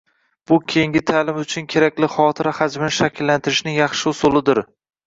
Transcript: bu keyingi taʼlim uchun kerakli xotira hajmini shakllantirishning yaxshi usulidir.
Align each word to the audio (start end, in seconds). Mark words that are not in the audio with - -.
bu 0.51 0.55
keyingi 0.71 1.03
taʼlim 1.11 1.37
uchun 1.43 1.67
kerakli 1.75 2.11
xotira 2.15 2.55
hajmini 2.63 2.99
shakllantirishning 2.99 3.81
yaxshi 3.83 4.15
usulidir. 4.17 4.69